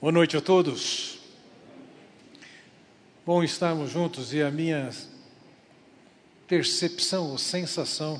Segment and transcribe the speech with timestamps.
[0.00, 1.18] Boa noite a todos.
[3.26, 4.88] Bom estarmos juntos e a minha
[6.48, 8.18] percepção ou sensação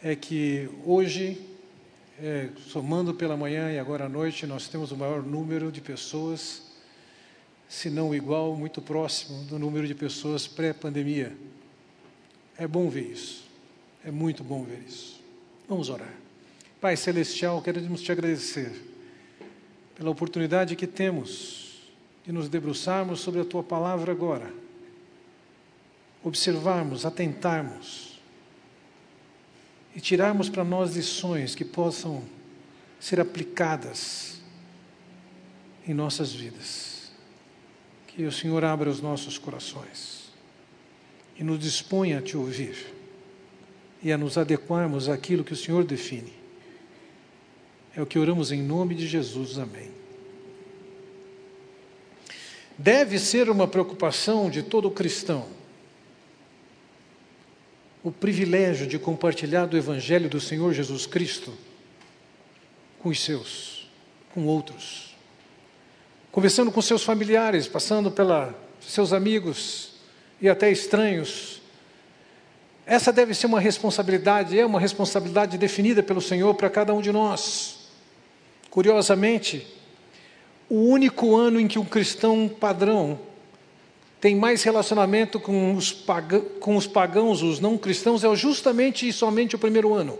[0.00, 1.40] é que hoje,
[2.20, 6.62] é, somando pela manhã e agora à noite, nós temos o maior número de pessoas,
[7.68, 11.36] se não igual, muito próximo do número de pessoas pré-pandemia.
[12.56, 13.42] É bom ver isso.
[14.04, 15.20] É muito bom ver isso.
[15.68, 16.14] Vamos orar.
[16.80, 18.91] Pai Celestial, queremos te agradecer
[19.94, 21.90] pela oportunidade que temos
[22.24, 24.52] de nos debruçarmos sobre a tua palavra agora,
[26.22, 28.20] observarmos, atentarmos
[29.94, 32.22] e tirarmos para nós lições que possam
[33.00, 34.40] ser aplicadas
[35.86, 37.12] em nossas vidas.
[38.06, 40.30] Que o Senhor abra os nossos corações
[41.36, 42.94] e nos disponha a te ouvir
[44.02, 46.41] e a nos adequarmos àquilo que o Senhor define
[47.96, 49.58] é o que oramos em nome de Jesus.
[49.58, 49.90] Amém.
[52.78, 55.46] Deve ser uma preocupação de todo cristão
[58.02, 61.52] o privilégio de compartilhar do Evangelho do Senhor Jesus Cristo
[62.98, 63.88] com os seus,
[64.34, 65.14] com outros.
[66.32, 69.92] Conversando com seus familiares, passando pelos seus amigos
[70.40, 71.60] e até estranhos.
[72.84, 77.12] Essa deve ser uma responsabilidade, é uma responsabilidade definida pelo Senhor para cada um de
[77.12, 77.81] nós.
[78.72, 79.66] Curiosamente,
[80.66, 83.20] o único ano em que um cristão padrão
[84.18, 89.12] tem mais relacionamento com os, pagãos, com os pagãos, os não cristãos, é justamente e
[89.12, 90.18] somente o primeiro ano.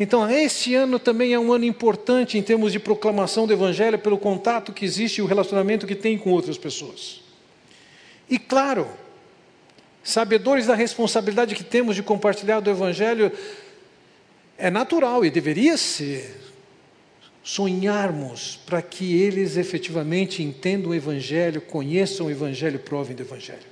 [0.00, 4.18] Então, esse ano também é um ano importante em termos de proclamação do Evangelho, pelo
[4.18, 7.20] contato que existe e o relacionamento que tem com outras pessoas.
[8.28, 8.88] E claro,
[10.02, 13.30] sabedores da responsabilidade que temos de compartilhar do Evangelho,
[14.58, 16.49] é natural e deveria ser
[17.50, 23.66] sonharmos para que eles efetivamente entendam o Evangelho, conheçam o Evangelho, provem do Evangelho.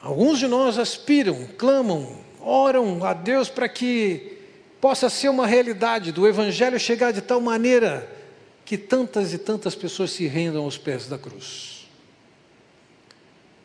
[0.00, 4.38] Alguns de nós aspiram, clamam, oram a Deus para que
[4.80, 8.10] possa ser uma realidade do Evangelho chegar de tal maneira
[8.64, 11.86] que tantas e tantas pessoas se rendam aos pés da cruz.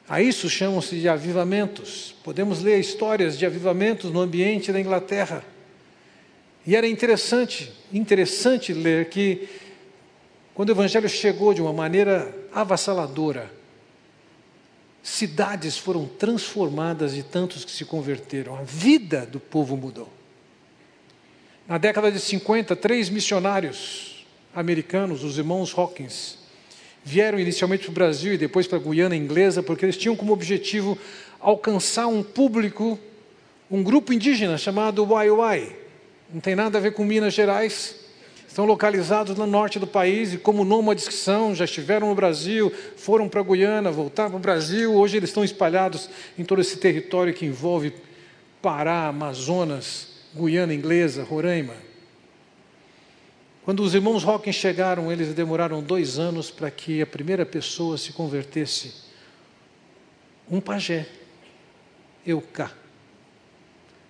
[0.10, 2.14] A isso chamam-se de avivamentos.
[2.26, 5.46] Podemos ler histórias de avivamentos no ambiente da Inglaterra
[6.66, 9.50] e era interessante, interessante ler que
[10.54, 13.52] quando o evangelho chegou de uma maneira avassaladora,
[15.02, 20.08] cidades foram transformadas de tantos que se converteram, a vida do povo mudou.
[21.68, 24.26] Na década de 50, três missionários
[24.56, 26.38] americanos, os irmãos Hawkins,
[27.04, 30.32] vieram inicialmente para o Brasil e depois para a Guiana Inglesa, porque eles tinham como
[30.32, 30.98] objetivo
[31.42, 32.98] alcançar um público,
[33.70, 35.83] um grupo indígena chamado Waiwai
[36.34, 37.96] não tem nada a ver com Minas Gerais.
[38.48, 42.72] Estão localizados no norte do país e, como nômades que são, já estiveram no Brasil,
[42.98, 44.94] foram para a Guiana, voltaram para o Brasil.
[44.94, 47.94] Hoje eles estão espalhados em todo esse território que envolve
[48.62, 51.76] Pará, Amazonas, Guiana Inglesa, Roraima.
[53.64, 58.12] Quando os irmãos Hawkins chegaram, eles demoraram dois anos para que a primeira pessoa se
[58.12, 58.94] convertesse.
[60.50, 61.08] Um pajé,
[62.26, 62.83] Eucá.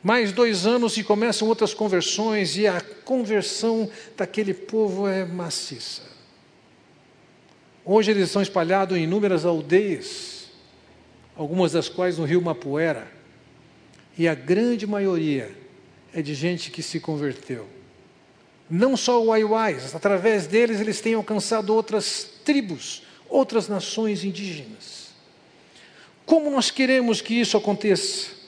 [0.04, 6.02] Mais dois anos e começam outras conversões, e a conversão daquele povo é maciça.
[7.86, 10.50] Hoje eles estão espalhados em inúmeras aldeias,
[11.38, 13.10] algumas das quais no rio Mapuera,
[14.18, 15.56] e a grande maioria
[16.14, 17.68] é de gente que se converteu.
[18.70, 25.14] Não só o Waiwais, através deles eles têm alcançado outras tribos, outras nações indígenas.
[26.26, 28.43] Como nós queremos que isso aconteça?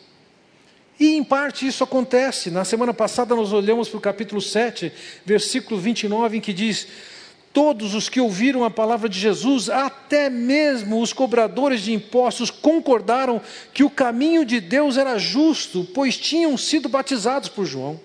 [0.99, 2.49] E em parte isso acontece.
[2.49, 4.91] Na semana passada nós olhamos para o capítulo 7,
[5.25, 6.87] versículo 29, em que diz:
[7.51, 13.41] Todos os que ouviram a palavra de Jesus, até mesmo os cobradores de impostos, concordaram
[13.73, 17.99] que o caminho de Deus era justo, pois tinham sido batizados por João.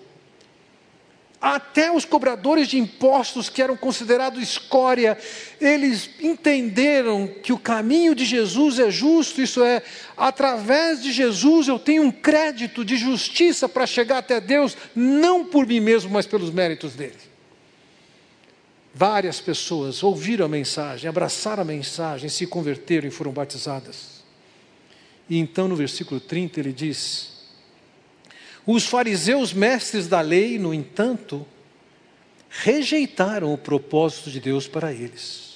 [1.41, 5.17] Até os cobradores de impostos, que eram considerados escória,
[5.59, 9.81] eles entenderam que o caminho de Jesus é justo, isso é,
[10.15, 15.65] através de Jesus eu tenho um crédito de justiça para chegar até Deus, não por
[15.65, 17.17] mim mesmo, mas pelos méritos dele.
[18.93, 24.21] Várias pessoas ouviram a mensagem, abraçaram a mensagem, se converteram e foram batizadas.
[25.27, 27.40] E então no versículo 30 ele diz:
[28.65, 31.45] os fariseus mestres da lei, no entanto,
[32.49, 35.51] rejeitaram o propósito de Deus para eles.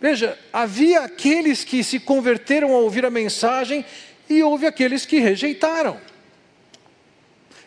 [0.00, 3.84] Veja, havia aqueles que se converteram a ouvir a mensagem
[4.28, 6.00] e houve aqueles que rejeitaram.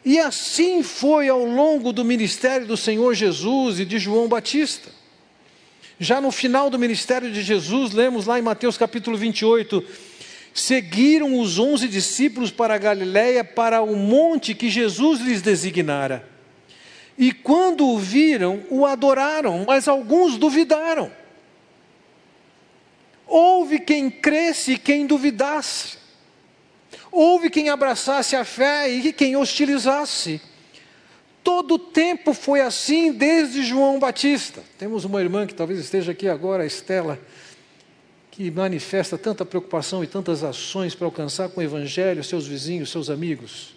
[0.06, 4.90] E assim foi ao longo do ministério do Senhor Jesus e de João Batista.
[6.00, 9.84] Já no final do ministério de Jesus, lemos lá em Mateus capítulo 28,
[10.54, 16.28] seguiram os onze discípulos para a Galiléia, para o monte que Jesus lhes designara.
[17.18, 21.12] E quando o viram, o adoraram, mas alguns duvidaram.
[23.28, 25.98] Houve quem cresce e quem duvidasse.
[27.12, 30.42] Houve quem abraçasse a fé e quem hostilizasse.
[31.44, 34.64] Todo o tempo foi assim desde João Batista.
[34.78, 37.20] Temos uma irmã que talvez esteja aqui agora, a Estela,
[38.40, 43.10] que manifesta tanta preocupação e tantas ações para alcançar com o Evangelho seus vizinhos, seus
[43.10, 43.76] amigos.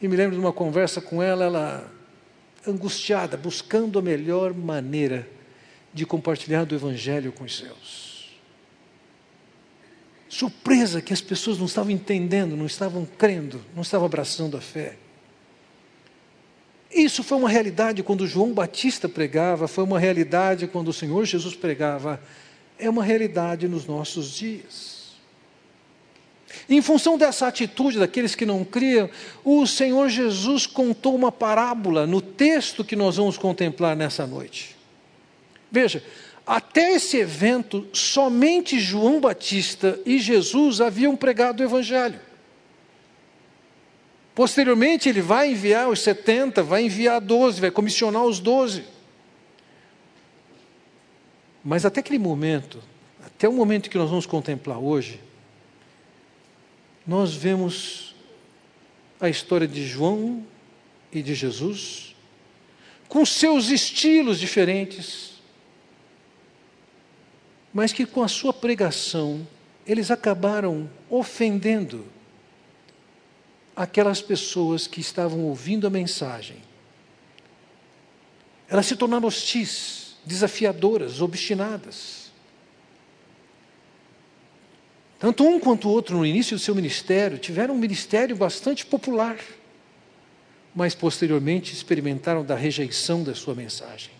[0.00, 1.92] E me lembro de uma conversa com ela, ela
[2.66, 5.28] angustiada, buscando a melhor maneira
[5.92, 8.08] de compartilhar do Evangelho com os seus
[10.30, 14.96] surpresa que as pessoas não estavam entendendo, não estavam crendo, não estavam abraçando a fé.
[16.90, 21.54] Isso foi uma realidade quando João Batista pregava, foi uma realidade quando o Senhor Jesus
[21.54, 22.18] pregava,
[22.78, 24.98] é uma realidade nos nossos dias.
[26.68, 29.08] Em função dessa atitude daqueles que não criam,
[29.44, 34.76] o Senhor Jesus contou uma parábola no texto que nós vamos contemplar nessa noite.
[35.70, 36.02] Veja,
[36.46, 42.20] até esse evento, somente João Batista e Jesus haviam pregado o Evangelho.
[44.34, 48.84] Posteriormente, ele vai enviar os 70, vai enviar 12, vai comissionar os 12.
[51.64, 52.82] Mas até aquele momento,
[53.24, 55.20] até o momento que nós vamos contemplar hoje,
[57.06, 58.14] nós vemos
[59.20, 60.46] a história de João
[61.12, 62.14] e de Jesus,
[63.08, 65.40] com seus estilos diferentes,
[67.72, 69.46] mas que com a sua pregação
[69.86, 72.04] eles acabaram ofendendo
[73.74, 76.56] aquelas pessoas que estavam ouvindo a mensagem.
[78.68, 82.30] Elas se tornaram hostis, desafiadoras, obstinadas.
[85.18, 89.38] Tanto um quanto o outro, no início do seu ministério, tiveram um ministério bastante popular,
[90.74, 94.18] mas posteriormente experimentaram da rejeição da sua mensagem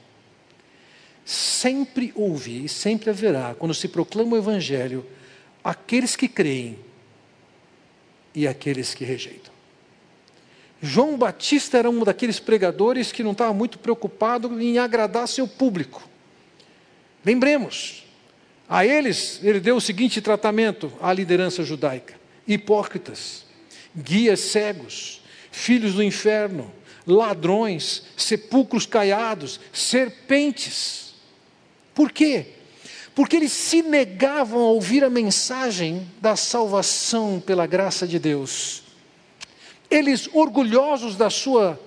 [1.28, 5.04] sempre houve e sempre haverá, quando se proclama o Evangelho,
[5.62, 6.78] aqueles que creem
[8.34, 9.47] e aqueles que rejeitam.
[10.80, 16.08] João Batista era um daqueles pregadores que não estava muito preocupado em agradar seu público.
[17.24, 18.04] Lembremos,
[18.68, 22.14] a eles ele deu o seguinte tratamento à liderança judaica:
[22.46, 23.44] hipócritas,
[23.96, 25.20] guias cegos,
[25.50, 26.72] filhos do inferno,
[27.04, 31.14] ladrões, sepulcros caiados, serpentes.
[31.92, 32.46] Por quê?
[33.16, 38.84] Porque eles se negavam a ouvir a mensagem da salvação pela graça de Deus.
[39.90, 41.80] Eles, orgulhosos da sua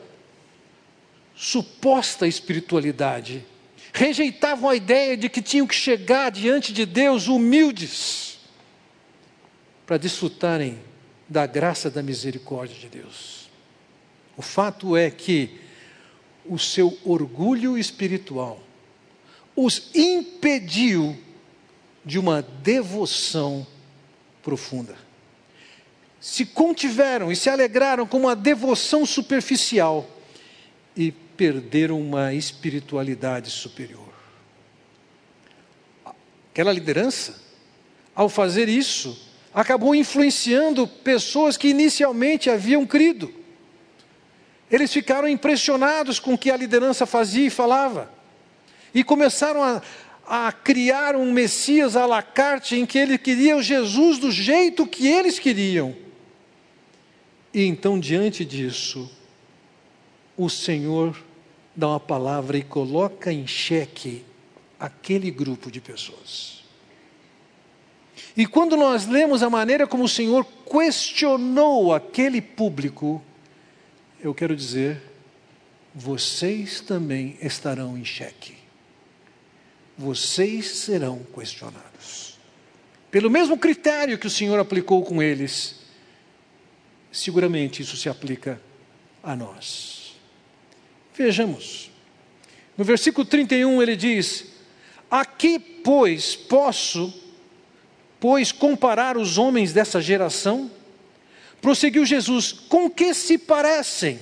[1.36, 3.45] suposta espiritualidade,
[3.94, 8.39] rejeitavam a ideia de que tinham que chegar diante de Deus humildes
[9.86, 10.80] para desfrutarem
[11.27, 13.50] da graça da misericórdia de Deus.
[14.38, 15.59] O fato é que
[16.45, 18.62] o seu orgulho espiritual
[19.56, 21.18] os impediu
[22.04, 23.65] de uma devoção
[24.42, 24.95] profunda.
[26.21, 30.07] Se contiveram e se alegraram com uma devoção superficial
[30.95, 34.07] e perderam uma espiritualidade superior.
[36.51, 37.42] Aquela liderança,
[38.16, 43.33] ao fazer isso, acabou influenciando pessoas que inicialmente haviam crido.
[44.69, 48.09] Eles ficaram impressionados com o que a liderança fazia e falava
[48.94, 49.81] e começaram a,
[50.28, 54.87] a criar um Messias à la carte em que ele queria o Jesus do jeito
[54.87, 55.95] que eles queriam.
[57.53, 59.09] E então, diante disso,
[60.37, 61.21] o Senhor
[61.75, 64.23] dá uma palavra e coloca em xeque
[64.79, 66.63] aquele grupo de pessoas.
[68.35, 73.21] E quando nós lemos a maneira como o Senhor questionou aquele público,
[74.21, 75.01] eu quero dizer,
[75.93, 78.61] vocês também estarão em xeque
[80.01, 82.39] vocês serão questionados.
[83.09, 85.81] Pelo mesmo critério que o Senhor aplicou com eles,
[87.11, 88.61] seguramente isso se aplica
[89.21, 90.15] a nós.
[91.15, 91.91] Vejamos.
[92.77, 94.45] No versículo 31 ele diz:
[95.09, 97.13] Aqui, pois, posso,
[98.19, 100.71] pois, comparar os homens dessa geração?
[101.61, 104.19] Prosseguiu Jesus: Com que se parecem?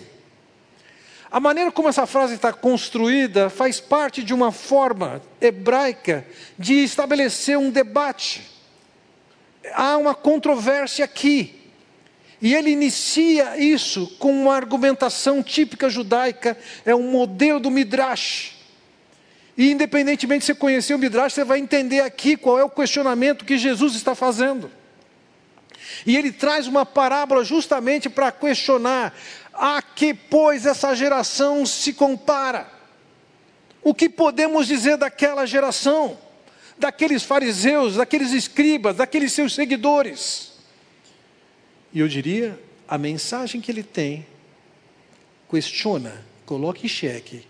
[1.31, 6.25] A maneira como essa frase está construída faz parte de uma forma hebraica
[6.57, 8.41] de estabelecer um debate.
[9.73, 11.58] Há uma controvérsia aqui.
[12.41, 18.55] E ele inicia isso com uma argumentação típica judaica, é um modelo do Midrash.
[19.57, 23.43] E independentemente de você conhecer o Midrash, você vai entender aqui qual é o questionamento
[23.43, 24.71] que Jesus está fazendo.
[26.05, 29.13] E ele traz uma parábola justamente para questionar
[29.53, 32.69] a que, pois, essa geração se compara.
[33.83, 36.17] O que podemos dizer daquela geração,
[36.77, 40.58] daqueles fariseus, daqueles escribas, daqueles seus seguidores?
[41.93, 44.25] E eu diria, a mensagem que ele tem
[45.49, 47.43] questiona, coloca em xeque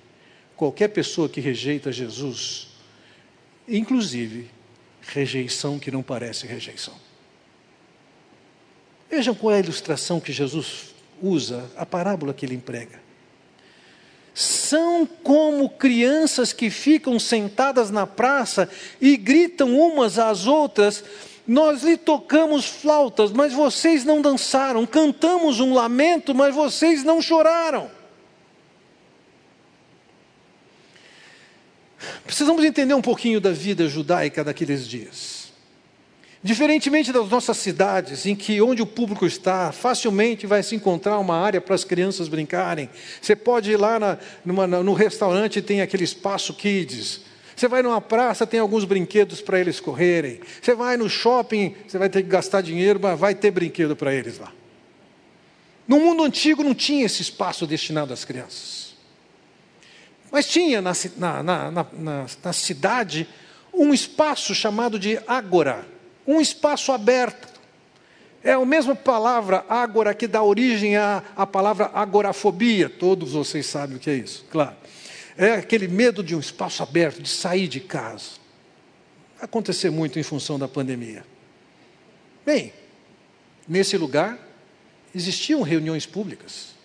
[0.55, 2.67] qualquer pessoa que rejeita Jesus,
[3.67, 4.50] inclusive
[5.01, 6.93] rejeição que não parece rejeição.
[9.10, 13.01] Vejam qual é a ilustração que Jesus usa, a parábola que ele emprega.
[14.34, 18.69] São como crianças que ficam sentadas na praça
[19.01, 21.03] e gritam umas às outras:
[21.50, 27.89] Nós lhe tocamos flautas, mas vocês não dançaram, cantamos um lamento, mas vocês não choraram.
[32.24, 35.51] Precisamos entender um pouquinho da vida judaica daqueles dias.
[36.44, 41.36] Diferentemente das nossas cidades, em que onde o público está, facilmente vai se encontrar uma
[41.36, 42.91] área para as crianças brincarem.
[43.20, 47.22] Você pode ir lá na, numa, no restaurante tem aquele espaço kids.
[47.60, 50.39] Você vai numa praça, tem alguns brinquedos para eles correrem.
[50.62, 54.13] Você vai no shopping, você vai ter que gastar dinheiro, mas vai ter brinquedo para
[54.13, 54.54] eles lá.
[55.86, 58.96] No mundo antigo não tinha esse espaço destinado às crianças.
[60.32, 63.28] Mas tinha na, na, na, na cidade
[63.74, 65.86] um espaço chamado de agora
[66.25, 67.50] um espaço aberto.
[68.44, 72.88] É a mesma palavra agora que dá origem à, à palavra agorafobia.
[72.88, 74.75] Todos vocês sabem o que é isso, claro.
[75.41, 78.31] É aquele medo de um espaço aberto, de sair de casa.
[79.38, 81.25] Vai acontecer muito em função da pandemia.
[82.46, 82.74] Bem,
[83.65, 84.38] nesse lugar
[85.15, 86.75] existiam reuniões públicas.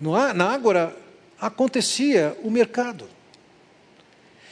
[0.00, 0.96] Na Ágora
[1.40, 3.08] acontecia o mercado.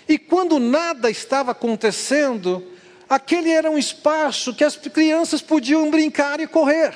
[0.09, 2.65] E quando nada estava acontecendo,
[3.09, 6.95] aquele era um espaço que as crianças podiam brincar e correr.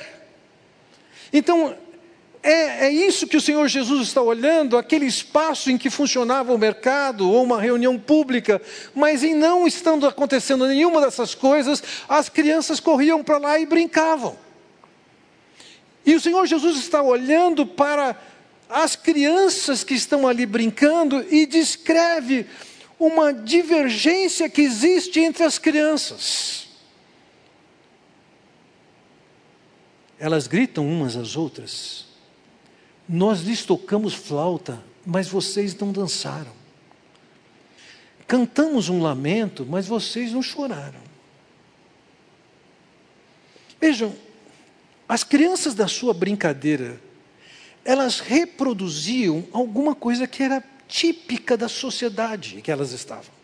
[1.32, 1.76] Então,
[2.42, 6.58] é, é, isso que o Senhor Jesus está olhando, aquele espaço em que funcionava o
[6.58, 8.62] mercado ou uma reunião pública,
[8.94, 14.38] mas em não estando acontecendo nenhuma dessas coisas, as crianças corriam para lá e brincavam.
[16.04, 18.16] E o Senhor Jesus está olhando para
[18.70, 22.46] as crianças que estão ali brincando e descreve
[22.98, 26.68] uma divergência que existe entre as crianças.
[30.18, 32.09] Elas gritam umas às outras.
[33.12, 36.52] Nós lhes tocamos flauta, mas vocês não dançaram.
[38.24, 41.00] Cantamos um lamento, mas vocês não choraram.
[43.80, 44.14] Vejam,
[45.08, 47.00] as crianças da sua brincadeira,
[47.84, 53.40] elas reproduziam alguma coisa que era típica da sociedade em que elas estavam.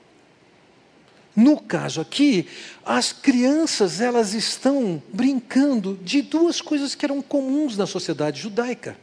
[1.35, 2.47] No caso aqui,
[2.85, 8.97] as crianças elas estão brincando de duas coisas que eram comuns na sociedade judaica: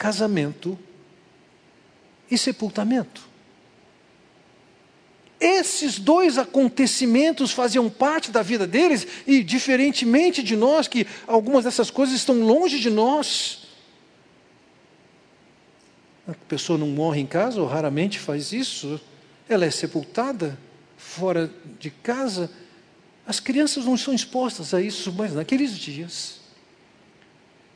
[0.00, 0.78] casamento
[2.30, 3.28] e sepultamento.
[5.38, 11.90] Esses dois acontecimentos faziam parte da vida deles, e diferentemente de nós, que algumas dessas
[11.90, 13.66] coisas estão longe de nós,
[16.26, 18.98] a pessoa não morre em casa, ou raramente faz isso,
[19.50, 20.58] ela é sepultada
[20.96, 22.50] fora de casa.
[23.26, 26.39] As crianças não são expostas a isso, mas naqueles dias,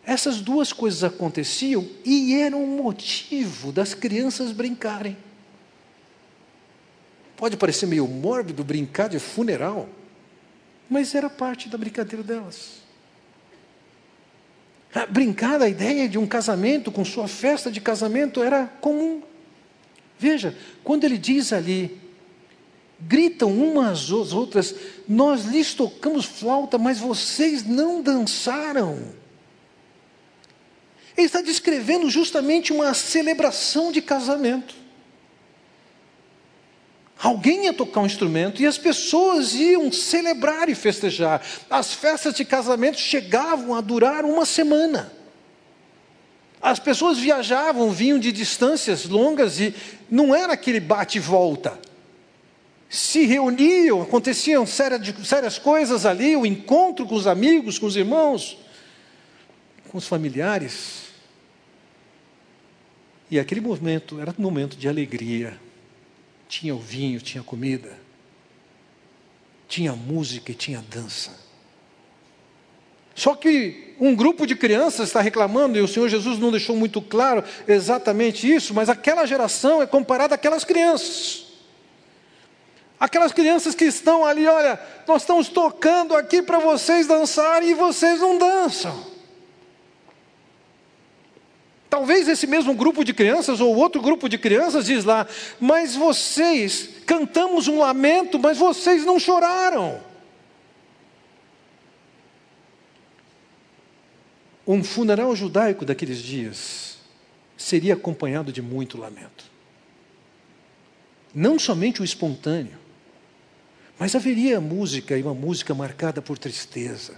[0.06, 5.16] essas duas coisas aconteciam e eram um motivo das crianças brincarem.
[7.37, 9.88] Pode parecer meio mórbido brincar de funeral,
[10.88, 12.82] mas era parte da brincadeira delas.
[14.94, 19.23] Ah, brincar da ideia de um casamento com sua festa de casamento era comum.
[20.18, 21.99] Veja, quando ele diz ali,
[23.00, 24.75] gritam umas às outras,
[25.08, 29.23] nós lhes tocamos flauta, mas vocês não dançaram.
[31.16, 34.75] Ele está descrevendo justamente uma celebração de casamento.
[37.18, 41.40] Alguém ia tocar um instrumento e as pessoas iam celebrar e festejar.
[41.71, 45.12] As festas de casamento chegavam a durar uma semana.
[46.61, 49.75] As pessoas viajavam, vinham de distâncias longas e
[50.11, 51.78] não era aquele bate e volta.
[52.88, 58.59] Se reuniam, aconteciam sérias, coisas ali, o encontro com os amigos, com os irmãos,
[59.90, 61.03] com os familiares.
[63.30, 65.58] E aquele momento era um momento de alegria
[66.48, 67.92] tinha o vinho, tinha comida,
[69.66, 71.32] tinha música e tinha dança.
[73.14, 77.00] Só que um grupo de crianças está reclamando, e o Senhor Jesus não deixou muito
[77.00, 81.46] claro exatamente isso, mas aquela geração é comparada àquelas crianças.
[82.98, 88.20] Aquelas crianças que estão ali, olha, nós estamos tocando aqui para vocês dançarem e vocês
[88.20, 89.13] não dançam.
[91.94, 95.28] Talvez esse mesmo grupo de crianças ou outro grupo de crianças diz lá,
[95.60, 100.00] mas vocês cantamos um lamento, mas vocês não choraram.
[104.66, 106.98] Um funeral judaico daqueles dias
[107.56, 109.44] seria acompanhado de muito lamento.
[111.32, 112.76] Não somente o espontâneo,
[113.96, 117.14] mas haveria música e uma música marcada por tristeza.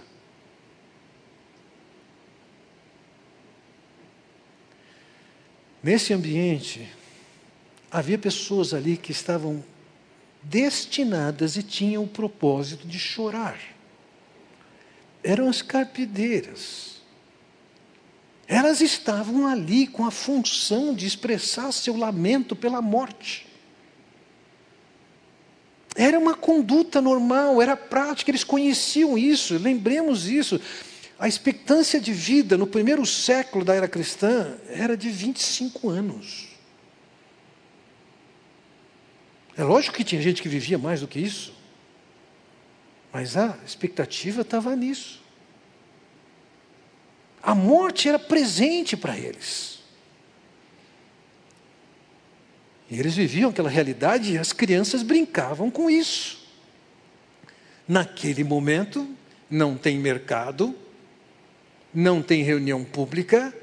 [5.81, 6.87] Nesse ambiente,
[7.91, 9.63] havia pessoas ali que estavam
[10.41, 13.59] destinadas e tinham o propósito de chorar.
[15.23, 16.97] Eram as carpideiras
[18.47, 23.45] elas estavam ali com a função de expressar seu lamento pela morte.
[25.93, 30.61] Era uma conduta normal, era prática, eles conheciam isso, lembremos isso.
[31.19, 36.49] A expectância de vida no primeiro século da era cristã era de 25 anos.
[39.55, 41.51] É lógico que tinha gente que vivia mais do que isso,
[43.11, 45.23] mas a expectativa estava nisso.
[47.41, 49.79] A morte era presente para eles.
[52.89, 56.45] E eles viviam aquela realidade e as crianças brincavam com isso.
[57.87, 59.09] Naquele momento,
[59.49, 60.75] não tem mercado,
[61.93, 63.53] não tem reunião pública,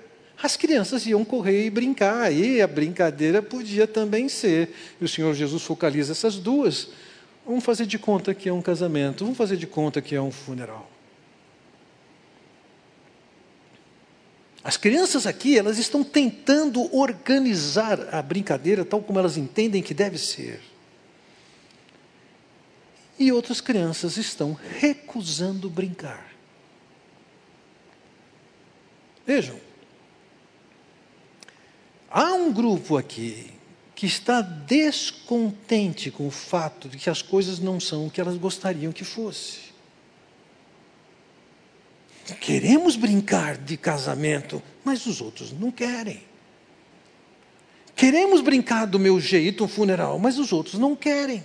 [0.43, 4.75] as crianças iam correr e brincar, e a brincadeira podia também ser.
[5.01, 6.89] E o Senhor Jesus focaliza essas duas.
[7.47, 10.31] Vamos fazer de conta que é um casamento, vamos fazer de conta que é um
[10.31, 10.91] funeral.
[14.63, 20.17] As crianças aqui, elas estão tentando organizar a brincadeira tal como elas entendem que deve
[20.17, 20.61] ser.
[23.19, 26.34] E outras crianças estão recusando brincar.
[29.27, 29.59] Vejam,
[32.11, 33.51] há um grupo aqui
[33.95, 38.37] que está descontente com o fato de que as coisas não são o que elas
[38.37, 39.73] gostariam que fosse.
[42.41, 46.23] Queremos brincar de casamento, mas os outros não querem.
[47.95, 51.45] Queremos brincar do meu jeito um funeral, mas os outros não querem.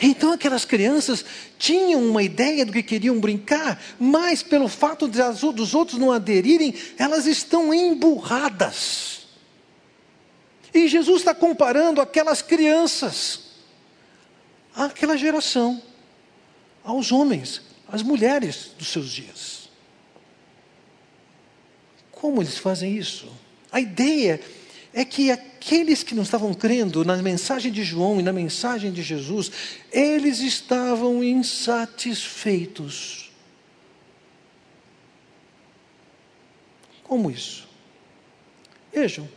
[0.00, 1.24] Então aquelas crianças
[1.58, 6.10] tinham uma ideia do que queriam brincar, mas pelo fato de as, dos outros não
[6.10, 9.26] aderirem, elas estão emburradas.
[10.72, 13.50] E Jesus está comparando aquelas crianças
[14.74, 15.82] àquela geração,
[16.82, 19.68] aos homens as mulheres dos seus dias.
[22.12, 23.28] Como eles fazem isso?
[23.70, 24.40] A ideia
[25.04, 29.52] que aqueles que não estavam crendo na mensagem de João e na mensagem de Jesus,
[29.92, 33.30] eles estavam insatisfeitos.
[37.04, 37.68] Como isso?
[38.92, 39.28] Vejam.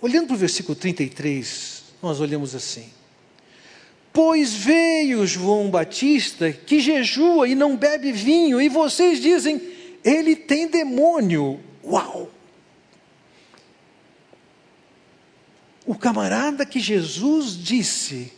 [0.00, 2.90] Olhando para o versículo 33, nós olhamos assim:
[4.12, 9.75] Pois veio João Batista que jejua e não bebe vinho, e vocês dizem,
[10.06, 11.60] ele tem demônio.
[11.84, 12.30] Uau!
[15.84, 18.32] O camarada que Jesus disse,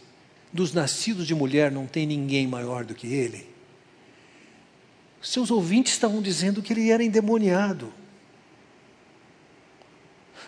[0.51, 3.47] dos nascidos de mulher não tem ninguém maior do que ele.
[5.21, 7.93] Seus ouvintes estavam dizendo que ele era endemoniado.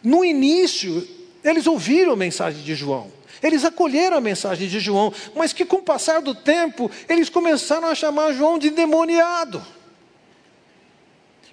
[0.03, 1.07] No início,
[1.45, 3.13] eles ouviram a mensagem de João.
[3.43, 7.89] Eles acolheram a mensagem de João, mas que com o passar do tempo, eles começaram
[7.89, 9.63] a chamar João de demoniado.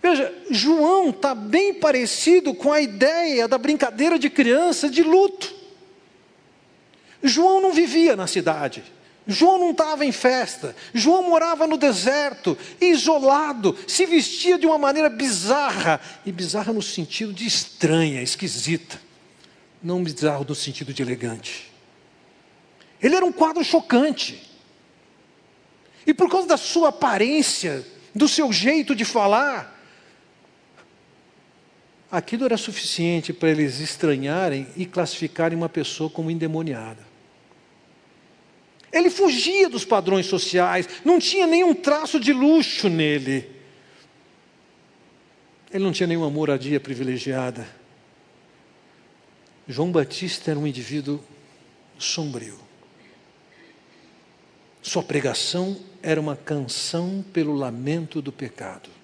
[0.02, 5.54] Veja, João está bem parecido com a ideia da brincadeira de criança de luto.
[7.24, 8.84] João não vivia na cidade.
[9.28, 15.10] João não estava em festa, João morava no deserto, isolado, se vestia de uma maneira
[15.10, 19.02] bizarra, e bizarra no sentido de estranha, esquisita,
[19.84, 21.70] não bizarro no sentido de elegante.
[23.02, 24.50] Ele era um quadro chocante.
[26.06, 29.77] E por causa da sua aparência, do seu jeito de falar,
[32.12, 37.06] aquilo era suficiente para eles estranharem e classificarem uma pessoa como endemoniada.
[38.92, 43.50] Ele fugia dos padrões sociais, não tinha nenhum traço de luxo nele.
[45.72, 47.68] Ele não tinha nenhuma moradia privilegiada.
[49.68, 51.22] João Batista era um indivíduo
[52.00, 52.58] sombrio
[54.82, 58.97] Sua pregação era uma canção pelo lamento do pecado.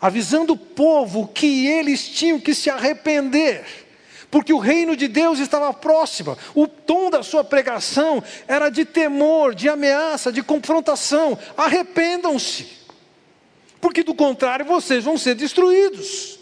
[0.00, 3.64] Avisando o povo que eles tinham que se arrepender,
[4.30, 6.38] porque o reino de Deus estava próximo.
[6.54, 11.38] O tom da sua pregação era de temor, de ameaça, de confrontação.
[11.56, 12.66] Arrependam-se,
[13.80, 16.38] porque do contrário vocês vão ser destruídos.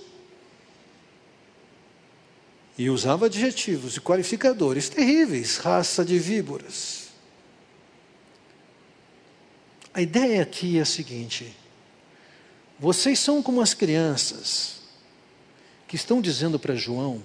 [2.76, 7.08] E usava adjetivos e qualificadores terríveis, raça de víboras.
[9.92, 11.52] A ideia aqui é a seguinte:
[12.78, 14.80] vocês são como as crianças
[15.86, 17.22] que estão dizendo para João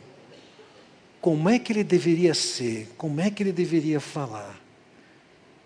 [1.22, 4.60] como é que ele deveria ser, como é que ele deveria falar,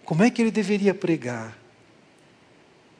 [0.06, 1.58] como é que ele deveria pregar.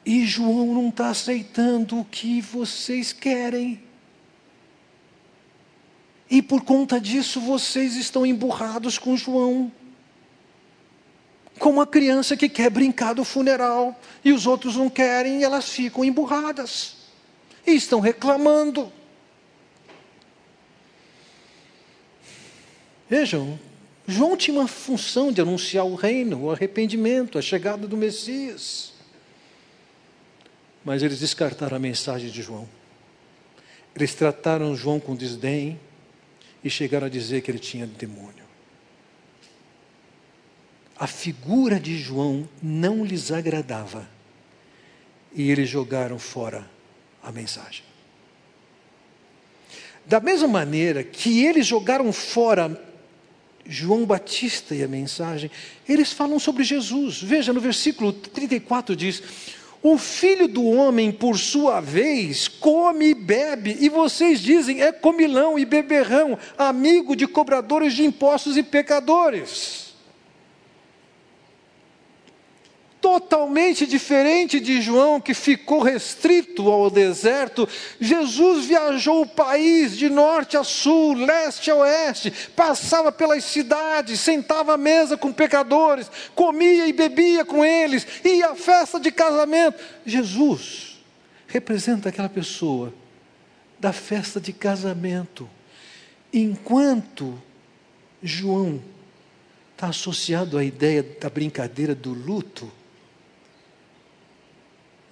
[0.04, 3.80] E João não está aceitando o que vocês querem.
[6.30, 9.70] E por conta disso vocês estão emburrados com João.
[11.58, 15.68] Como uma criança que quer brincar do funeral e os outros não querem e elas
[15.68, 16.96] ficam emburradas.
[17.66, 18.92] E estão reclamando.
[23.08, 23.58] Vejam,
[24.06, 28.92] João tinha uma função de anunciar o reino, o arrependimento, a chegada do Messias.
[30.84, 32.68] Mas eles descartaram a mensagem de João.
[33.94, 35.78] Eles trataram João com desdém,
[36.62, 38.47] e chegaram a dizer que ele tinha demônio.
[40.98, 44.08] A figura de João não lhes agradava
[45.32, 46.68] e eles jogaram fora
[47.22, 47.84] a mensagem.
[50.04, 52.82] Da mesma maneira que eles jogaram fora
[53.64, 55.50] João Batista e a mensagem,
[55.86, 57.22] eles falam sobre Jesus.
[57.22, 59.22] Veja, no versículo 34 diz:
[59.82, 65.58] o filho do homem, por sua vez, come e bebe, e vocês dizem é comilão
[65.58, 69.87] e beberrão, amigo de cobradores de impostos e pecadores.
[73.00, 77.68] Totalmente diferente de João, que ficou restrito ao deserto,
[78.00, 84.74] Jesus viajou o país de norte a sul, leste a oeste, passava pelas cidades, sentava
[84.74, 89.78] à mesa com pecadores, comia e bebia com eles, ia à festa de casamento.
[90.04, 90.98] Jesus
[91.46, 92.92] representa aquela pessoa
[93.78, 95.48] da festa de casamento,
[96.32, 97.40] enquanto
[98.22, 98.82] João
[99.72, 102.77] está associado à ideia da brincadeira do luto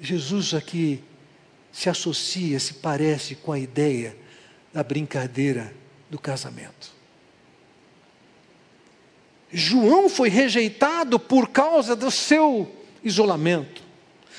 [0.00, 1.02] Jesus aqui
[1.72, 4.16] se associa, se parece com a ideia
[4.72, 5.74] da brincadeira
[6.10, 6.94] do casamento.
[9.52, 12.70] João foi rejeitado por causa do seu
[13.02, 13.82] isolamento,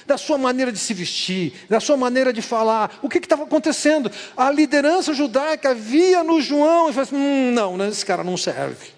[0.05, 2.99] da sua maneira de se vestir, da sua maneira de falar.
[3.01, 4.11] O que estava acontecendo?
[4.35, 8.91] A liderança judaica via no João e falou assim: hum, não, esse cara não serve.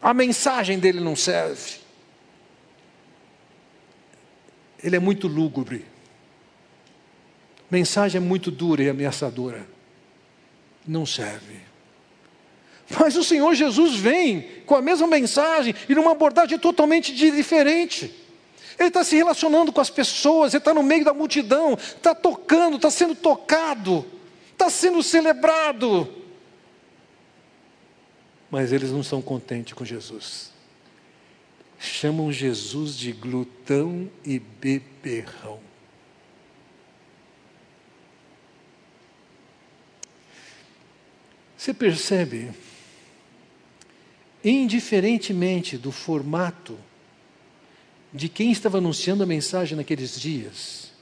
[0.00, 1.77] A mensagem dele não serve
[4.82, 5.84] ele é muito lúgubre.
[7.70, 9.66] Mensagem é muito dura e ameaçadora.
[10.86, 11.60] Não serve.
[12.98, 18.14] Mas o Senhor Jesus vem com a mesma mensagem e numa abordagem totalmente diferente.
[18.78, 22.76] Ele está se relacionando com as pessoas, ele está no meio da multidão, está tocando,
[22.76, 24.06] está sendo tocado,
[24.52, 26.08] está sendo celebrado.
[28.50, 30.57] Mas eles não são contentes com Jesus
[31.78, 35.60] chamam Jesus de glutão e beberrão.
[41.56, 42.50] Você percebe,
[44.42, 46.78] indiferentemente do formato
[48.12, 50.92] de quem estava anunciando a mensagem naqueles dias,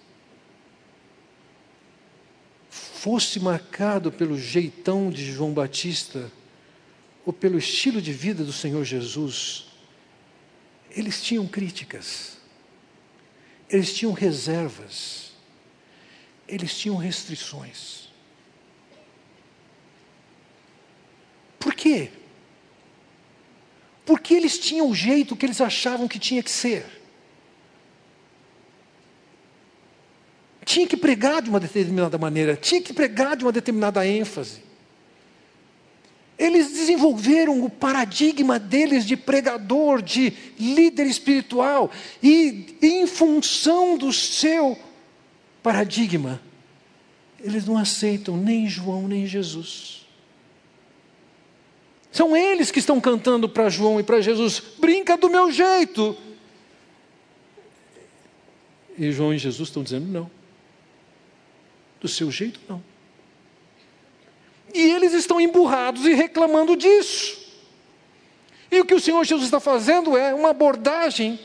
[2.68, 6.32] fosse marcado pelo jeitão de João Batista
[7.24, 9.66] ou pelo estilo de vida do Senhor Jesus,
[10.96, 12.38] eles tinham críticas,
[13.68, 15.32] eles tinham reservas,
[16.48, 18.08] eles tinham restrições.
[21.58, 22.10] Por quê?
[24.06, 26.86] Porque eles tinham o jeito que eles achavam que tinha que ser.
[30.64, 34.65] Tinha que pregar de uma determinada maneira, tinha que pregar de uma determinada ênfase.
[36.38, 41.90] Eles desenvolveram o paradigma deles de pregador, de líder espiritual,
[42.22, 44.78] e em função do seu
[45.62, 46.40] paradigma,
[47.40, 50.06] eles não aceitam nem João nem Jesus.
[52.12, 56.16] São eles que estão cantando para João e para Jesus: brinca do meu jeito.
[58.98, 60.30] E João e Jesus estão dizendo: não,
[62.00, 62.82] do seu jeito não.
[64.76, 67.46] E eles estão emburrados e reclamando disso.
[68.70, 71.40] E o que o Senhor Jesus está fazendo é uma abordagem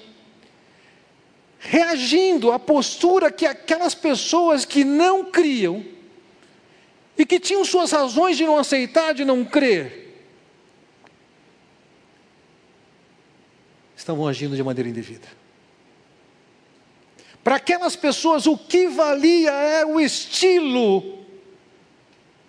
[1.58, 5.86] reagindo à postura que aquelas pessoas que não criam
[7.18, 10.14] e que tinham suas razões de não aceitar, de não crer,
[13.96, 15.28] estavam agindo de maneira indevida.
[17.42, 21.21] Para aquelas pessoas, o que valia era o estilo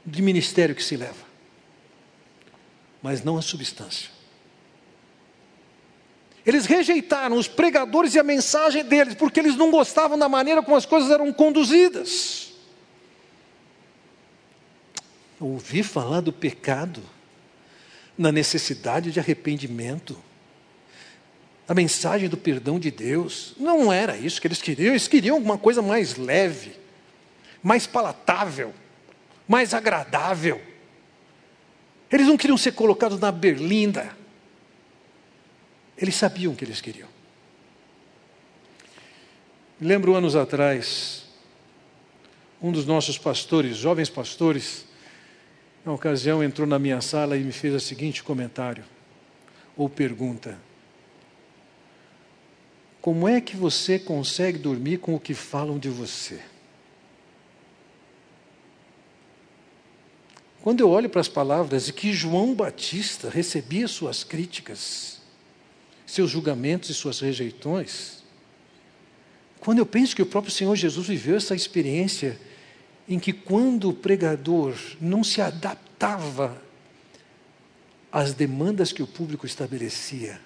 [0.04, 1.24] de ministério que se leva,
[3.02, 4.10] mas não a substância.
[6.44, 10.76] Eles rejeitaram os pregadores e a mensagem deles, porque eles não gostavam da maneira como
[10.76, 12.52] as coisas eram conduzidas.
[15.38, 17.02] Ouvir falar do pecado,
[18.18, 20.18] na necessidade de arrependimento,
[21.68, 25.56] a mensagem do perdão de Deus, não era isso que eles queriam, eles queriam alguma
[25.56, 26.76] coisa mais leve,
[27.62, 28.74] mais palatável,
[29.52, 30.62] mais agradável.
[32.10, 34.16] Eles não queriam ser colocados na berlinda,
[35.94, 37.08] eles sabiam o que eles queriam.
[39.78, 41.26] Lembro anos atrás,
[42.62, 44.86] um dos nossos pastores, jovens pastores,
[45.84, 48.84] na ocasião entrou na minha sala e me fez o seguinte comentário,
[49.76, 50.58] ou pergunta:
[53.02, 56.40] Como é que você consegue dormir com o que falam de você?
[60.62, 65.20] Quando eu olho para as palavras de que João Batista recebia suas críticas,
[66.06, 68.22] seus julgamentos e suas rejeitões.
[69.58, 72.38] Quando eu penso que o próprio Senhor Jesus viveu essa experiência
[73.08, 76.62] em que, quando o pregador não se adaptava
[78.12, 80.40] às demandas que o público estabelecia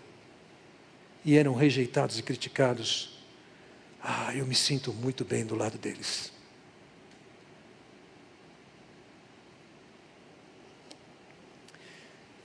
[1.27, 3.19] e eram rejeitados e criticados,
[4.03, 6.36] ah, eu me sinto muito bem do lado deles.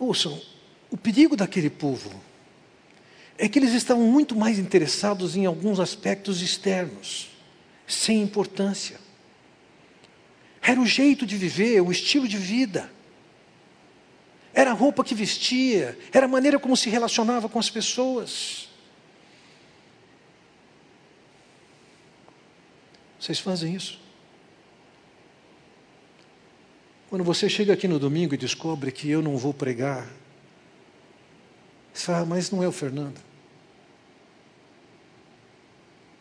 [0.02, 0.42] Ouçam,
[0.90, 2.12] o perigo daquele povo
[3.38, 7.30] é que eles estavam muito mais interessados em alguns aspectos externos,
[7.86, 9.00] sem importância.
[10.60, 12.92] Era o jeito de viver, o estilo de vida.
[14.56, 18.70] Era a roupa que vestia, era a maneira como se relacionava com as pessoas.
[23.20, 24.01] Vocês fazem isso?
[27.12, 30.10] Quando você chega aqui no domingo e descobre que eu não vou pregar,
[31.94, 33.20] você fala, ah, mas não é o Fernando.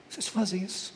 [0.09, 0.93] Vocês fazem isso.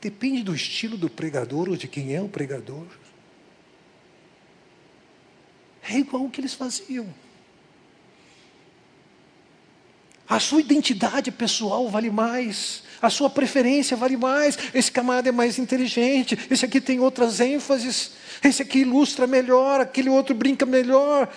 [0.00, 2.88] Depende do estilo do pregador ou de quem é o pregador.
[5.88, 7.14] É igual o que eles faziam.
[10.30, 14.56] A sua identidade pessoal vale mais, a sua preferência vale mais.
[14.72, 18.12] Esse camarada é mais inteligente, esse aqui tem outras ênfases,
[18.44, 21.28] esse aqui ilustra melhor, aquele outro brinca melhor.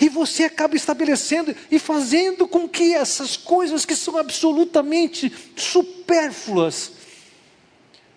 [0.00, 6.92] E você acaba estabelecendo e fazendo com que essas coisas que são absolutamente supérfluas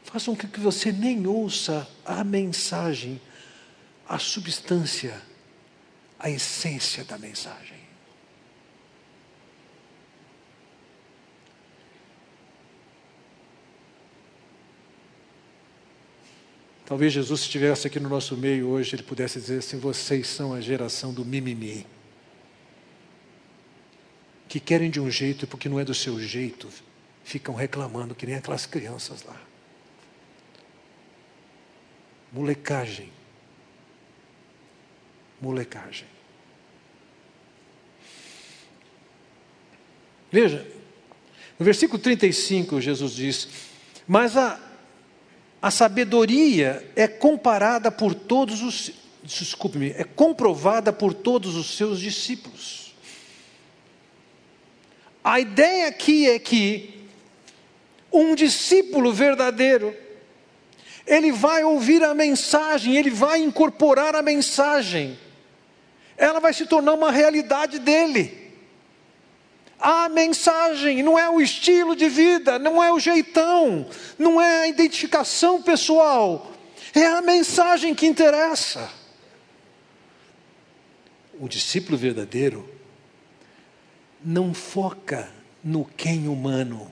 [0.04, 3.20] façam com que você nem ouça a mensagem,
[4.08, 5.20] a substância,
[6.20, 7.73] a essência da mensagem.
[16.86, 20.60] Talvez Jesus estivesse aqui no nosso meio hoje, ele pudesse dizer assim: vocês são a
[20.60, 21.88] geração do mimimi.
[24.50, 26.68] Que querem de um jeito e porque não é do seu jeito,
[27.24, 29.42] ficam reclamando que nem aquelas crianças lá.
[32.32, 33.12] Molecagem.
[35.42, 36.08] Molecagem.
[40.32, 40.68] Veja,
[41.58, 43.48] no versículo 35, Jesus diz:
[44.06, 44.73] Mas a
[45.64, 48.92] a sabedoria é comparada por todos os,
[49.24, 52.94] desculpe-me, é comprovada por todos os seus discípulos.
[55.24, 57.08] A ideia aqui é que
[58.12, 59.96] um discípulo verdadeiro,
[61.08, 65.18] ele vai ouvir a mensagem, ele vai incorporar a mensagem,
[66.18, 68.43] ela vai se tornar uma realidade dele
[69.84, 73.86] a mensagem, não é o estilo de vida, não é o jeitão,
[74.18, 76.54] não é a identificação pessoal,
[76.96, 78.90] é a mensagem que interessa.
[81.38, 82.74] O discípulo verdadeiro
[84.24, 85.30] não foca
[85.62, 86.90] no quem humano,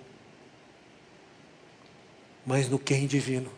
[2.45, 3.54] mas no quem divino.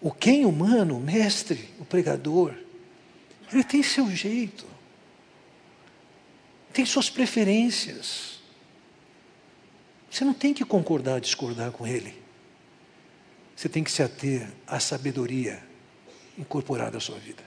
[0.00, 2.52] O quem humano, o mestre, o pregador,
[3.52, 4.72] ele tem seu jeito
[6.72, 8.40] tem suas preferências.
[10.10, 12.14] Você não tem que concordar, discordar com ele.
[13.56, 15.62] Você tem que se ater à sabedoria
[16.38, 17.42] incorporado à sua vida.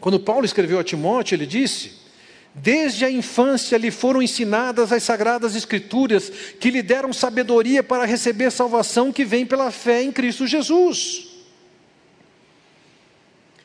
[0.00, 1.92] Quando Paulo escreveu a Timóteo, ele disse:
[2.54, 8.50] Desde a infância lhe foram ensinadas as sagradas Escrituras, que lhe deram sabedoria para receber
[8.50, 11.33] salvação que vem pela fé em Cristo Jesus.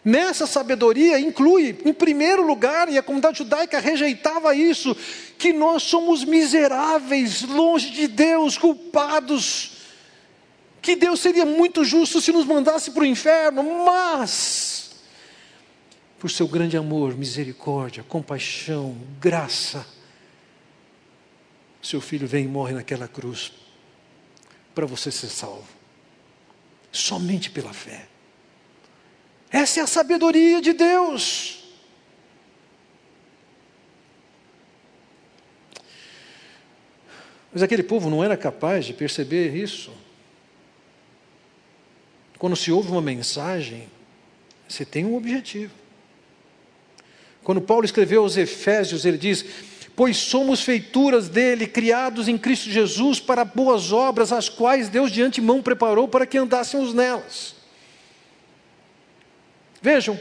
[0.03, 4.95] Nessa sabedoria inclui, em primeiro lugar, e a comunidade judaica rejeitava isso,
[5.37, 9.77] que nós somos miseráveis, longe de Deus, culpados,
[10.81, 14.91] que Deus seria muito justo se nos mandasse para o inferno, mas,
[16.17, 19.85] por seu grande amor, misericórdia, compaixão, graça,
[21.81, 23.51] seu filho vem e morre naquela cruz
[24.73, 25.67] para você ser salvo,
[26.91, 28.08] somente pela fé.
[29.51, 31.59] Essa é a sabedoria de Deus.
[37.51, 39.91] Mas aquele povo não era capaz de perceber isso.
[42.37, 43.89] Quando se ouve uma mensagem,
[44.67, 45.73] você tem um objetivo.
[47.43, 49.43] Quando Paulo escreveu aos Efésios, ele diz:
[49.95, 55.21] Pois somos feituras dele, criados em Cristo Jesus para boas obras, as quais Deus de
[55.21, 57.58] antemão preparou para que andássemos nelas.
[59.81, 60.19] Vejam,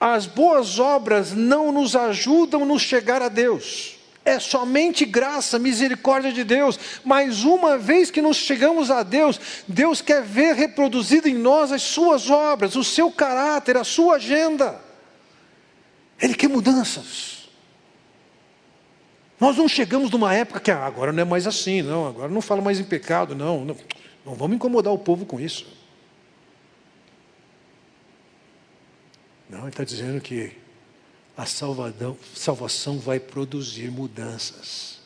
[0.00, 3.96] as boas obras não nos ajudam a nos chegar a Deus.
[4.24, 6.78] É somente graça, misericórdia de Deus.
[7.04, 11.82] Mas uma vez que nos chegamos a Deus, Deus quer ver reproduzido em nós as
[11.82, 14.80] suas obras, o seu caráter, a sua agenda.
[16.20, 17.48] Ele quer mudanças.
[19.40, 22.40] Nós não chegamos numa época que ah, agora não é mais assim, não, agora não
[22.40, 23.76] fala mais em pecado, não, não,
[24.26, 25.64] não vamos incomodar o povo com isso.
[29.48, 30.52] Não, ele está dizendo que
[31.36, 34.98] a salvadão, salvação vai produzir mudanças.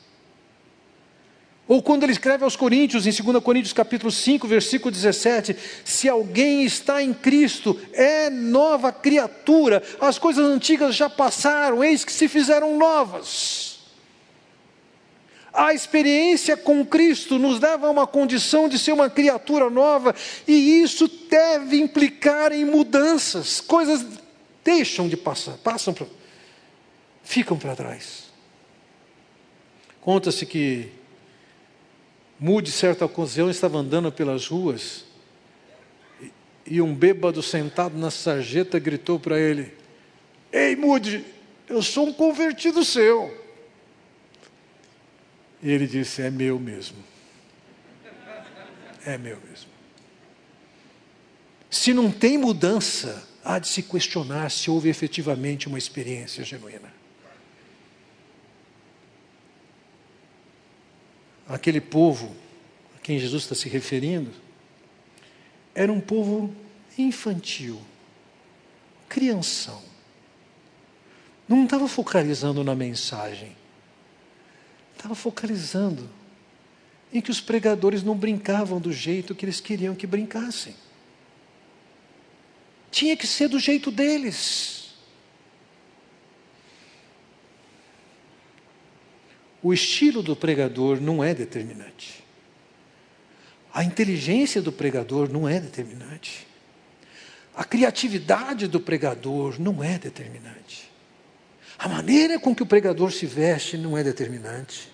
[1.68, 6.64] Ou quando ele escreve aos Coríntios, em 2 Coríntios capítulo 5, versículo 17, se alguém
[6.64, 12.76] está em Cristo, é nova criatura, as coisas antigas já passaram, eis que se fizeram
[12.76, 13.78] novas.
[15.52, 20.14] A experiência com Cristo nos leva a uma condição de ser uma criatura nova,
[20.48, 24.04] e isso deve implicar em mudanças, coisas
[24.64, 26.06] deixam de passar, passam para,
[27.22, 28.30] ficam para trás.
[30.00, 30.90] Conta-se que
[32.38, 35.04] Mude, certa ocasião, estava andando pelas ruas
[36.66, 39.72] e um bêbado sentado na sarjeta gritou para ele:
[40.52, 41.24] Ei, Mude,
[41.68, 43.40] eu sou um convertido seu.
[45.62, 46.98] E ele disse: É meu mesmo.
[49.06, 49.70] É meu mesmo.
[51.70, 56.92] Se não tem mudança, há de se questionar se houve efetivamente uma experiência genuína.
[61.48, 62.34] Aquele povo
[62.96, 64.30] a quem Jesus está se referindo
[65.74, 66.54] era um povo
[66.96, 67.80] infantil,
[69.08, 69.82] crianção.
[71.48, 73.56] Não estava focalizando na mensagem,
[74.96, 76.08] estava focalizando
[77.12, 80.74] em que os pregadores não brincavam do jeito que eles queriam que brincassem
[82.92, 84.92] tinha que ser do jeito deles.
[89.62, 92.22] O estilo do pregador não é determinante.
[93.72, 96.46] A inteligência do pregador não é determinante.
[97.56, 100.90] A criatividade do pregador não é determinante.
[101.78, 104.90] A maneira com que o pregador se veste não é determinante.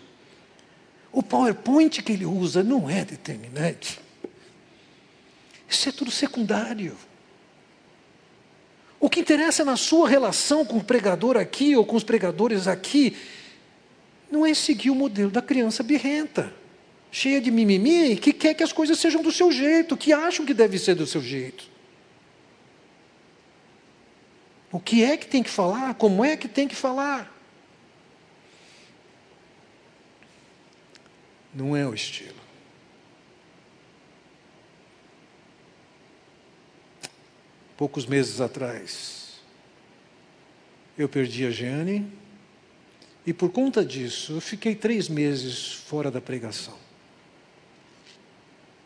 [1.11, 4.01] O PowerPoint que ele usa não é determinante.
[5.69, 6.97] Isso é tudo secundário.
[9.01, 13.17] O que interessa na sua relação com o pregador aqui ou com os pregadores aqui
[14.31, 16.53] não é seguir o modelo da criança birrenta,
[17.11, 20.53] cheia de mimimi, que quer que as coisas sejam do seu jeito, que acham que
[20.53, 21.65] deve ser do seu jeito.
[24.71, 25.95] O que é que tem que falar?
[25.95, 27.33] Como é que tem que falar?
[31.55, 32.38] Não é o estilo.
[37.79, 39.39] Poucos meses atrás,
[40.99, 42.13] eu perdi a Jeane
[43.25, 46.77] e por conta disso eu fiquei três meses fora da pregação.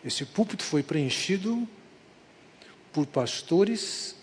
[0.05, 1.67] Esse púlpito foi preenchido
[2.93, 4.15] por pastores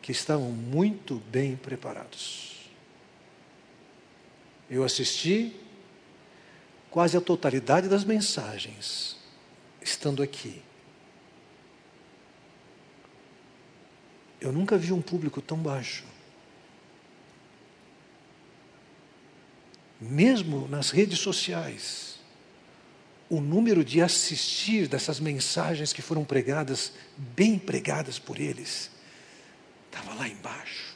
[0.00, 2.70] que estavam muito bem preparados.
[4.70, 5.54] Eu assisti
[6.90, 9.18] quase a totalidade das mensagens,
[9.82, 10.62] estando aqui.
[14.44, 16.04] Eu nunca vi um público tão baixo.
[19.98, 22.18] Mesmo nas redes sociais,
[23.30, 28.90] o número de assistir dessas mensagens que foram pregadas, bem pregadas por eles,
[29.86, 30.94] estava lá embaixo.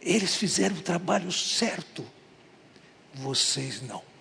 [0.00, 2.02] Eles fizeram o trabalho certo,
[3.12, 4.13] vocês não.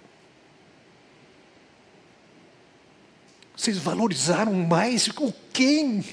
[3.55, 6.03] Vocês valorizaram mais o quem?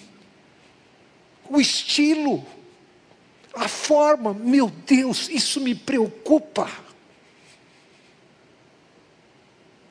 [1.48, 2.46] O estilo,
[3.54, 4.34] a forma.
[4.34, 6.70] Meu Deus, isso me preocupa.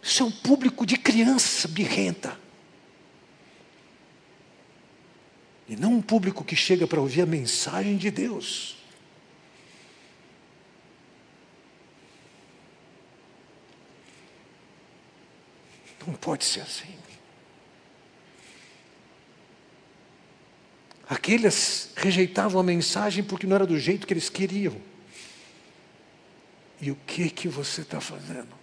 [0.01, 2.39] Isso é um público de criança birrenta.
[5.67, 8.75] E não um público que chega para ouvir a mensagem de Deus.
[16.07, 17.08] Não pode ser assim.
[21.09, 24.75] Aqueles rejeitavam a mensagem porque não era do jeito que eles queriam.
[26.79, 28.59] E o que que você está fazendo?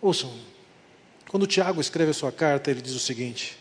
[0.00, 0.32] Ouçam,
[1.28, 3.58] quando Tiago escreve a sua carta, ele diz o seguinte: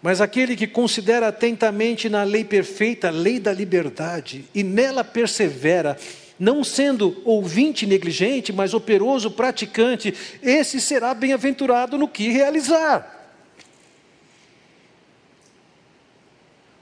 [0.00, 5.98] Mas aquele que considera atentamente na lei perfeita, a lei da liberdade, e nela persevera,
[6.38, 13.16] não sendo ouvinte negligente, mas operoso praticante, esse será bem-aventurado no que realizar.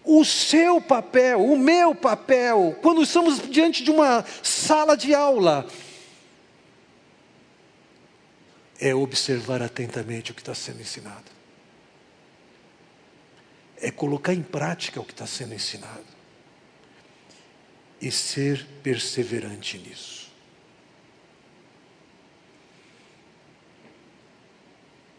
[0.04, 5.66] O seu papel, o meu papel, quando estamos diante de uma sala de aula,
[8.78, 11.24] é observar atentamente o que está sendo ensinado,
[13.78, 16.15] é colocar em prática o que está sendo ensinado
[18.01, 20.26] e ser perseverante nisso.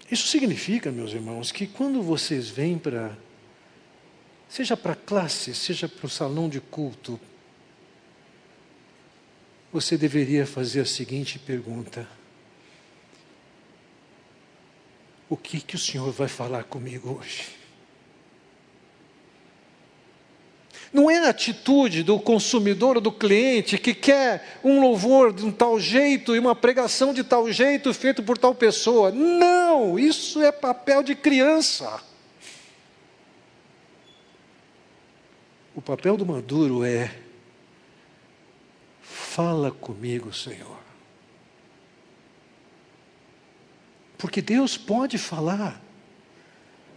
[0.09, 3.17] Isso significa, meus irmãos, que quando vocês vêm para,
[4.47, 7.19] seja para a classe, seja para o salão de culto,
[9.71, 12.07] você deveria fazer a seguinte pergunta:
[15.27, 17.56] O que que o Senhor vai falar comigo hoje?
[20.93, 25.51] Não é a atitude do consumidor ou do cliente que quer um louvor de um
[25.51, 29.11] tal jeito e uma pregação de tal jeito feito por tal pessoa.
[29.11, 32.01] Não, isso é papel de criança.
[35.75, 37.13] O papel do maduro é:
[39.01, 40.77] fala comigo, Senhor.
[44.17, 45.79] Porque Deus pode falar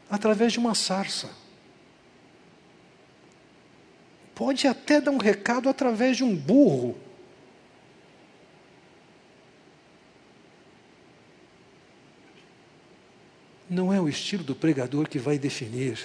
[0.08, 1.28] através de uma sarça
[4.40, 6.98] pode até dar um recado através de um burro.
[13.68, 16.02] Não é o estilo do pregador que vai definir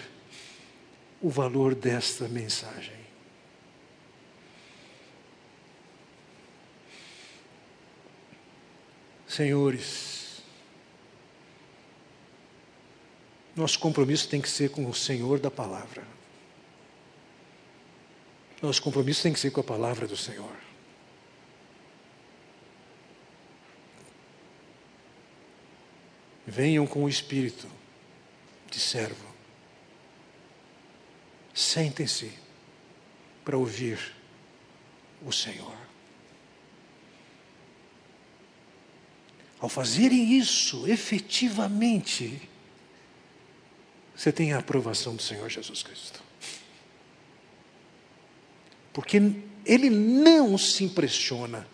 [1.21, 2.99] o valor desta mensagem.
[9.25, 10.43] Senhores,
[13.55, 16.14] nosso compromisso tem que ser com o Senhor da palavra.
[18.62, 20.56] Nosso compromisso tem que ser com a palavra do Senhor.
[26.47, 27.68] Venham com o espírito
[28.70, 29.26] de servo.
[31.53, 32.32] Sentem-se
[33.43, 33.99] para ouvir
[35.26, 35.76] o Senhor.
[39.60, 42.49] Ao fazerem isso efetivamente,
[44.16, 46.24] você tem a aprovação do Senhor Jesus Cristo.
[48.95, 49.21] Porque
[49.65, 51.67] ele não se impressiona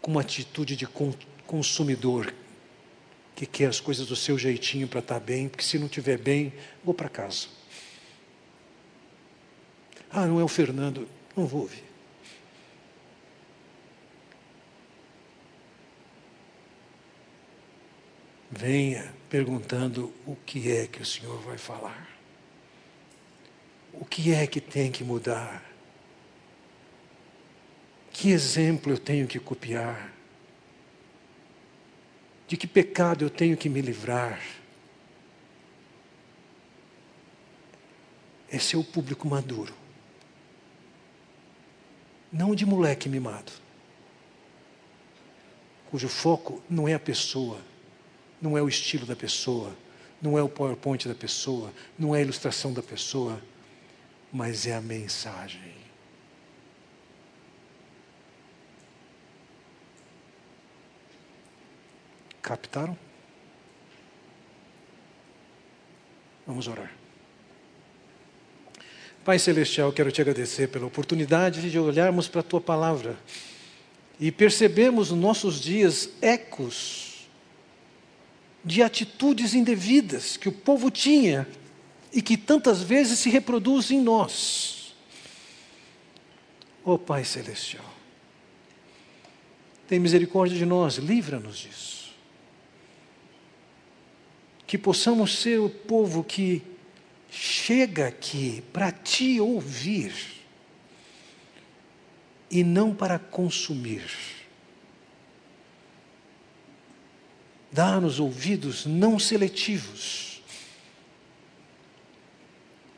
[0.00, 0.86] com uma atitude de
[1.44, 2.32] consumidor
[3.34, 6.16] que quer as coisas do seu jeitinho para estar tá bem, porque se não estiver
[6.16, 6.52] bem,
[6.84, 7.48] vou para casa.
[10.12, 11.82] Ah, não é o Fernando, não vou ouvir.
[18.48, 22.15] Venha perguntando o que é que o Senhor vai falar.
[23.98, 25.62] O que é que tem que mudar?
[28.12, 30.12] Que exemplo eu tenho que copiar?
[32.46, 34.40] De que pecado eu tenho que me livrar?
[38.52, 39.74] Esse é o público maduro.
[42.30, 43.52] Não de moleque mimado.
[45.90, 47.60] Cujo foco não é a pessoa,
[48.42, 49.74] não é o estilo da pessoa,
[50.20, 53.40] não é o PowerPoint da pessoa, não é a ilustração da pessoa
[54.36, 55.72] mas é a mensagem.
[62.42, 62.96] Captaram?
[66.46, 66.92] Vamos orar.
[69.24, 73.16] Pai Celestial, quero te agradecer pela oportunidade de olharmos para a tua palavra
[74.20, 77.26] e percebemos nos nossos dias ecos
[78.62, 81.48] de atitudes indevidas que o povo tinha
[82.16, 84.96] e que tantas vezes se reproduzem em nós.
[86.82, 87.84] Ó oh, Pai Celestial,
[89.86, 92.14] tem misericórdia de nós, livra-nos disso.
[94.66, 96.62] Que possamos ser o povo que
[97.30, 100.14] chega aqui para te ouvir
[102.50, 104.08] e não para consumir.
[107.70, 110.35] Dá-nos ouvidos não seletivos,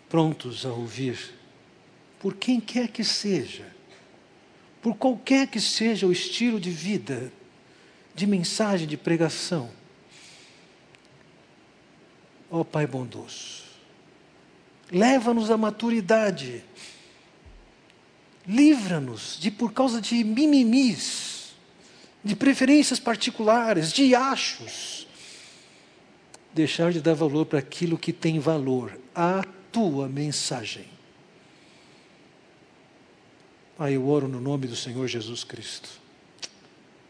[0.09, 1.35] prontos a ouvir,
[2.19, 3.67] por quem quer que seja,
[4.81, 7.33] por qualquer que seja o estilo de vida,
[8.15, 9.71] de mensagem, de pregação.
[12.51, 13.65] Ó oh, Pai bondoso,
[14.91, 16.65] leva-nos à maturidade.
[18.47, 21.55] Livra-nos de, por causa de mimimis,
[22.25, 25.07] de preferências particulares, de achos,
[26.55, 30.87] deixar de dar valor para aquilo que tem valor, a tua mensagem.
[33.77, 36.01] Pai, eu oro no nome do Senhor Jesus Cristo.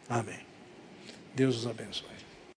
[0.09, 0.41] Amém.
[1.35, 2.18] Deus os abençoe.